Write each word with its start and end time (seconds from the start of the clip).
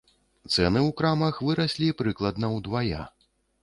Цэны 0.53 0.79
ў 0.87 0.89
крамах 1.03 1.35
выраслі 1.51 1.93
прыкладна 2.03 2.55
ўдвая. 2.59 3.01